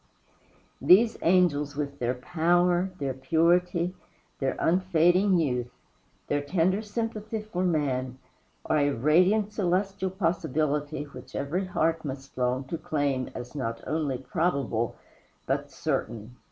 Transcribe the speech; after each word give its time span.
These 0.81 1.15
angels, 1.21 1.75
with 1.75 1.99
their 1.99 2.15
power, 2.15 2.89
their 2.97 3.13
purity, 3.13 3.93
their 4.39 4.55
unfading 4.57 5.37
youth, 5.37 5.69
their 6.25 6.41
tender 6.41 6.81
sympathy 6.81 7.43
for 7.43 7.63
man, 7.63 8.17
are 8.65 8.79
a 8.79 8.89
radiant 8.89 9.53
celestial 9.53 10.09
possibility 10.09 11.03
which 11.03 11.35
every 11.35 11.65
heart 11.65 12.03
must 12.03 12.35
long 12.35 12.63
to 12.63 12.79
claim 12.79 13.29
as 13.35 13.53
not 13.53 13.83
only 13.85 14.17
probable 14.17 14.95
but 15.45 15.69
certain. 15.69 16.35